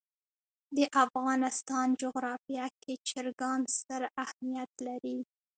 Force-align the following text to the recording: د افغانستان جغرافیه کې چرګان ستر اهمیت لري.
د 0.75 0.77
افغانستان 1.03 1.87
جغرافیه 2.01 2.67
کې 2.81 2.93
چرګان 3.09 3.59
ستر 3.75 4.01
اهمیت 4.23 4.71
لري. 4.87 5.17